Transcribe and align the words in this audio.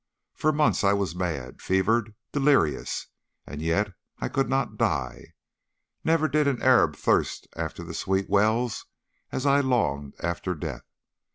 For 0.33 0.51
months 0.51 0.83
I 0.83 0.93
was 0.93 1.13
mad, 1.13 1.61
fevered, 1.61 2.15
delirious, 2.31 3.05
and 3.45 3.61
yet 3.61 3.93
I 4.17 4.29
could 4.29 4.49
not 4.49 4.75
die. 4.75 5.35
Never 6.03 6.27
did 6.27 6.47
an 6.47 6.59
Arab 6.59 6.95
thirst 6.95 7.47
after 7.55 7.83
the 7.83 7.93
sweet 7.93 8.27
wells 8.27 8.87
as 9.31 9.45
I 9.45 9.59
longed 9.59 10.15
after 10.19 10.55
death. 10.55 10.89